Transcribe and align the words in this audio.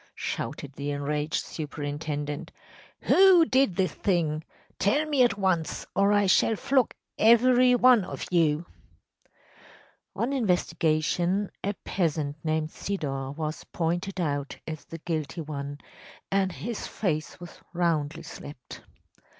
‚ÄĚ 0.01 0.03
shouted 0.15 0.73
the 0.73 0.89
enraged 0.89 1.43
superintendent. 1.45 2.51
“Who 3.01 3.45
did 3.45 3.75
this 3.75 3.93
thing? 3.93 4.43
Tell 4.79 5.05
me 5.05 5.21
at 5.21 5.37
once, 5.37 5.85
or 5.95 6.11
I 6.11 6.25
shall 6.25 6.55
flog 6.55 6.95
every 7.19 7.75
one 7.75 8.03
of 8.03 8.25
you!‚ÄĚ 8.31 9.31
On 10.15 10.33
investigation, 10.33 11.51
a 11.63 11.75
peasant 11.85 12.35
named 12.43 12.69
Sidor 12.71 13.33
was 13.37 13.63
pointed 13.65 14.19
out 14.19 14.57
as 14.65 14.85
the 14.85 14.97
guilty 14.97 15.41
one, 15.41 15.77
and 16.31 16.51
his 16.51 16.87
face 16.87 17.39
was 17.39 17.61
roundly 17.71 18.23
slapped. 18.23 18.81